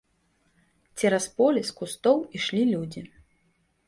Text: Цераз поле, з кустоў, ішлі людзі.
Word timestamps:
Цераз 1.01 1.27
поле, 1.41 1.61
з 1.71 1.75
кустоў, 1.81 2.17
ішлі 2.39 2.63
людзі. 2.73 3.05